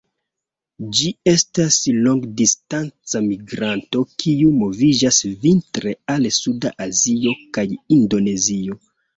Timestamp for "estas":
1.31-1.75